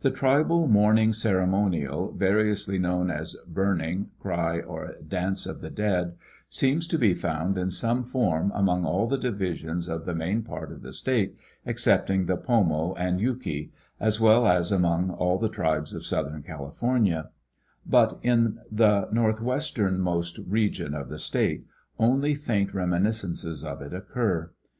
The 0.00 0.10
tribal 0.10 0.66
mourning 0.66 1.12
ceremonial, 1.12 2.10
variously 2.10 2.80
known 2.80 3.12
as 3.12 3.36
burning, 3.46 4.10
cry, 4.18 4.58
or 4.58 4.90
dance 5.06 5.46
of 5.46 5.60
the 5.60 5.70
dead, 5.70 6.16
seems 6.48 6.88
to 6.88 6.98
be 6.98 7.14
found 7.14 7.56
in 7.56 7.70
some 7.70 8.02
form 8.02 8.50
among 8.56 8.84
all 8.84 9.06
the 9.06 9.16
divisions 9.16 9.88
of 9.88 10.04
the 10.04 10.16
main 10.16 10.42
part 10.42 10.72
of 10.72 10.82
the 10.82 10.92
state 10.92 11.36
excepting 11.64 12.26
the 12.26 12.36
Porno 12.36 12.92
and 12.94 13.20
Yuki, 13.20 13.70
as 14.00 14.18
well 14.20 14.48
as 14.48 14.72
among 14.72 15.10
all 15.10 15.38
the 15.38 15.48
tribes 15.48 15.94
of 15.94 16.04
Southern 16.04 16.42
California; 16.42 17.30
but 17.86 18.18
in 18.20 18.58
the 18.72 19.08
north 19.12 19.40
westernmost 19.40 20.38
region 20.48 20.92
of 20.92 21.08
the 21.08 21.20
state 21.20 21.64
only 22.00 22.34
faint 22.34 22.74
reminiscences 22.74 23.64
of 23.64 23.80
it 23.80 23.94
occur. 23.94 24.50